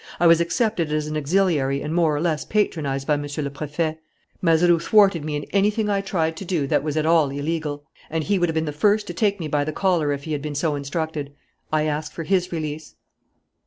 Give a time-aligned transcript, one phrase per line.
[0.19, 3.99] I was accepted as an auxiliary and more or less patronized by Monsieur le Préfet.
[4.41, 7.83] Mazeroux thwarted me in anything I tried to do that was at all illegal.
[8.09, 10.31] And he would have been the first to take me by the collar if he
[10.31, 11.33] had been so instructed.
[11.71, 12.95] I ask for his release."